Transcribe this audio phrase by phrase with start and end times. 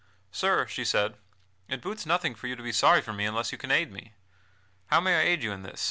[0.31, 1.15] "Sir," she said,
[1.67, 4.13] "it boots nothing for you to be sorry for me unless you can aid me."
[4.87, 5.79] "How may I aid you in this?"